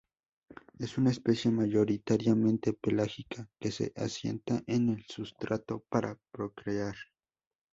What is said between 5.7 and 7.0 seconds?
para procrear.